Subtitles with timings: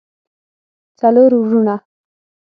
[0.99, 1.75] څلور وروڼه